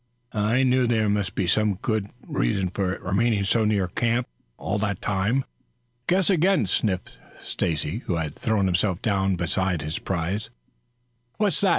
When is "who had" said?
8.07-8.33